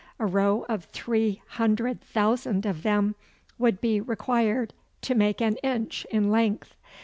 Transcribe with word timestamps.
A 0.17 0.25
row 0.25 0.65
of 0.67 0.85
three 0.85 1.43
hundred 1.45 2.01
thousand 2.01 2.65
of 2.65 2.81
them 2.81 3.13
would 3.59 3.79
be 3.79 4.01
required 4.01 4.73
to 5.03 5.13
make 5.13 5.39
an 5.41 5.57
inch 5.57 6.07
in 6.09 6.31
length! 6.31 6.73